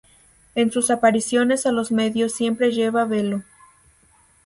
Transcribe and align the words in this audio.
En 0.55 0.71
sus 0.71 0.89
apariciones 0.89 1.67
a 1.67 1.71
los 1.71 1.91
medios 1.91 2.33
siempre 2.33 2.71
lleva 2.71 3.05
velo. 3.05 3.43